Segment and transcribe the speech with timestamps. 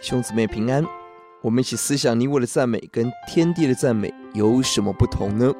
[0.00, 0.84] 兄姊妹平安，
[1.42, 5.52] 我们一起思想你我的赞美跟天地的赞美有什么不同呢？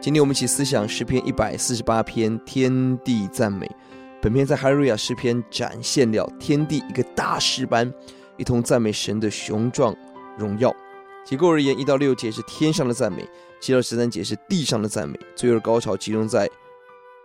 [0.00, 3.70] 今天我们一起思想诗篇一百四十八篇天地赞美。
[4.20, 7.92] 本篇在哈利路亚诗篇展现了天地一个大诗般，
[8.36, 9.94] 一同赞美神的雄壮
[10.36, 10.74] 荣耀。
[11.24, 13.26] 结构而言，一到六节是天上的赞美，
[13.60, 16.50] 七到十三节是地上的赞美，最后高潮集中在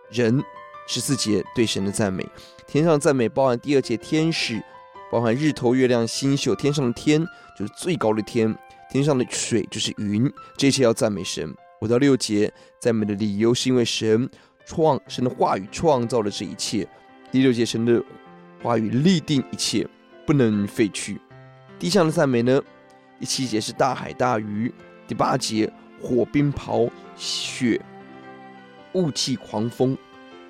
[0.09, 0.43] 人
[0.87, 2.27] 十四节对神的赞美。
[2.67, 4.61] 天上赞美包含第二节天使。
[5.11, 7.25] 包含日头、月亮、星宿，天上的天
[7.57, 8.55] 就是最高的天，
[8.89, 11.53] 天上的水就是云，这一切要赞美神。
[11.81, 14.29] 五到六节赞美的理由是因为神
[14.65, 16.87] 创神的话语创造了这一切。
[17.31, 18.03] 第六节神的
[18.61, 19.87] 话语立定一切，
[20.25, 21.19] 不能废去。
[21.79, 22.61] 地上的赞美呢？
[23.19, 24.73] 第七节是大海、大鱼。
[25.07, 27.81] 第八节火、冰雹、雪、
[28.93, 29.97] 雾气、狂风。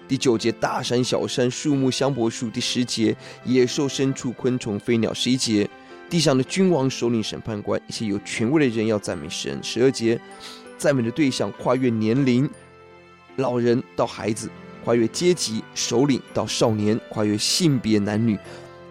[0.10, 3.16] 第九节，大山、小山、树木、香柏树；第十节，
[3.46, 5.70] 野兽、牲畜、昆虫、飞鸟；十一节，
[6.10, 10.20] 地上的君王、首领、审判官，一些有权威的人要赞美神；十二节，
[10.80, 12.50] 赞美的对象跨越年龄，
[13.36, 14.50] 老人到孩子，
[14.84, 18.36] 跨越阶级，首领到少年，跨越性别男女，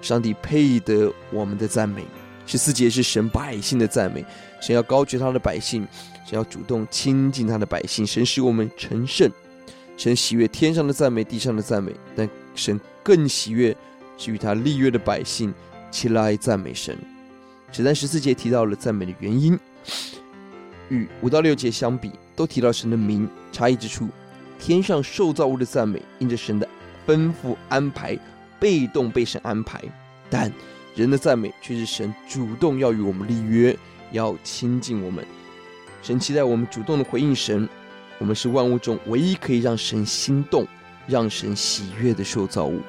[0.00, 2.04] 上帝配得我们的赞美。
[2.46, 4.24] 十四节是神百姓的赞美，
[4.62, 5.84] 神要高举他的百姓，
[6.24, 9.28] 神要主动亲近他的百姓，神使我们成圣。
[9.98, 13.76] 神喜悦天上的赞美，地上的赞美，但神更喜悦
[14.16, 15.52] 是与他立约的百姓
[15.90, 16.96] 起来赞美神。
[17.72, 19.58] 只在、十四节提到了赞美的原因，
[20.88, 23.28] 与五到六节相比，都提到神的名。
[23.50, 24.08] 差异之处，
[24.56, 26.68] 天上受造物的赞美，因着神的
[27.04, 28.16] 吩咐安排，
[28.60, 29.80] 被动被神安排；
[30.30, 30.52] 但
[30.94, 33.76] 人的赞美却是神主动要与我们立约，
[34.12, 35.26] 要亲近我们。
[36.02, 37.68] 神期待我们主动的回应神。
[38.18, 40.66] 我们是万物中唯一可以让神心动、
[41.06, 42.80] 让神喜悦的受造物。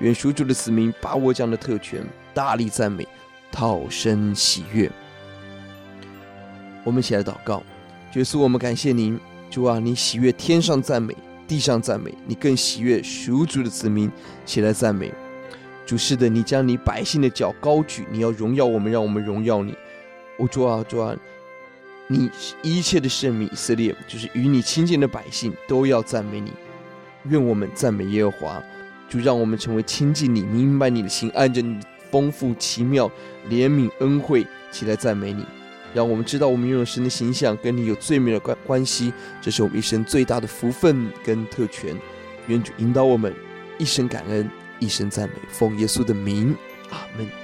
[0.00, 3.06] 愿属主的子民把握这样的特权，大力赞美，
[3.50, 4.90] 讨神喜悦。
[6.82, 7.62] 我们一起来祷告：
[8.14, 9.18] 耶稣，我们感谢您，
[9.50, 11.16] 主啊，你喜悦天上赞美，
[11.48, 14.10] 地上赞美，你更喜悦属主的子民
[14.44, 15.12] 起来赞美。
[15.86, 19.74] 主是的，你将你百姓的脚高举，你要荣耀我们，让我们荣耀你。
[20.38, 21.14] 哦，主啊，主啊。
[22.06, 22.30] 你
[22.62, 26.52] 一切的圣民以色列，就是与你亲近的百姓，都要赞美你。
[27.30, 28.62] 愿我们赞美耶和华，
[29.08, 33.10] 就让我们成为亲近你、明白你的心，按着你丰富奇妙
[33.48, 35.44] 怜悯恩惠起来赞美你。
[35.94, 41.96] 让我们知道，我们拥有神的形象，跟你有最美的关关系，这是我们一生最大的福分跟特权。
[42.48, 43.34] 愿主引导我们
[43.78, 46.54] 一生感恩，一生赞美，奉耶稣的名，
[46.90, 47.43] 阿门。